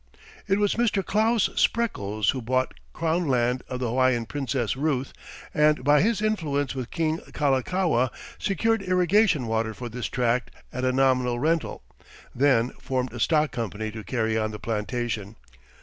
It 0.47 0.57
was 0.57 0.73
Mr. 0.81 1.05
Claus 1.05 1.47
Spreckles 1.49 2.31
who 2.31 2.41
bought 2.41 2.73
crown 2.91 3.27
land 3.27 3.61
of 3.67 3.79
the 3.79 3.89
Hawaiian 3.89 4.25
Princess 4.25 4.75
Ruth 4.75 5.13
and 5.53 5.83
by 5.83 6.01
his 6.01 6.23
influence 6.23 6.73
with 6.73 6.89
King 6.89 7.19
Kalakaua 7.33 8.09
secured 8.39 8.81
irrigation 8.81 9.45
water 9.45 9.75
for 9.75 9.89
this 9.89 10.07
tract 10.07 10.49
at 10.73 10.83
a 10.83 10.91
nominal 10.91 11.37
rental, 11.37 11.83
then 12.33 12.69
formed 12.81 13.13
a 13.13 13.19
stock 13.19 13.51
company 13.51 13.91
to 13.91 14.03
carry 14.03 14.35
on 14.39 14.49
the 14.49 14.57
plantation. 14.57 15.35